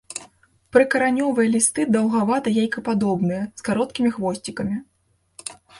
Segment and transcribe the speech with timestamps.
[0.77, 4.77] Прыкаранёвыя лісты даўгавата-яйкападобныя, з кароткімі хвосцікамі.